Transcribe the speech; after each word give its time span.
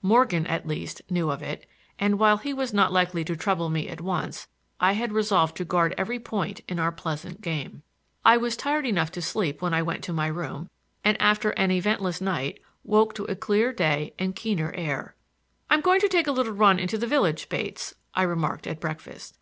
Morgan, 0.00 0.46
at 0.46 0.64
least, 0.64 1.02
knew 1.10 1.28
of 1.28 1.42
it 1.42 1.68
and, 1.98 2.16
while 2.16 2.36
he 2.36 2.54
was 2.54 2.72
not 2.72 2.92
likely 2.92 3.24
to 3.24 3.34
trouble 3.34 3.68
me 3.68 3.88
at 3.88 4.00
once, 4.00 4.46
I 4.78 4.92
had 4.92 5.10
resolved 5.10 5.56
to 5.56 5.64
guard 5.64 5.92
every 5.98 6.20
point 6.20 6.60
in 6.68 6.78
our 6.78 6.92
pleasant 6.92 7.40
game. 7.40 7.82
I 8.24 8.36
was 8.36 8.56
tired 8.56 8.86
enough 8.86 9.10
to 9.10 9.20
sleep 9.20 9.60
when 9.60 9.74
I 9.74 9.82
went 9.82 10.04
to 10.04 10.12
my 10.12 10.28
room, 10.28 10.70
and 11.02 11.20
after 11.20 11.50
an 11.58 11.72
eventless 11.72 12.20
night, 12.20 12.62
woke 12.84 13.12
to 13.16 13.24
a 13.24 13.34
clear 13.34 13.72
day 13.72 14.14
and 14.20 14.36
keener 14.36 14.72
air. 14.76 15.16
"I'm 15.68 15.80
going 15.80 15.98
to 16.02 16.08
take 16.08 16.28
a 16.28 16.32
little 16.32 16.52
run 16.52 16.78
into 16.78 16.96
the 16.96 17.08
village, 17.08 17.48
Bates," 17.48 17.96
I 18.14 18.22
remarked 18.22 18.68
at 18.68 18.78
breakfast. 18.78 19.36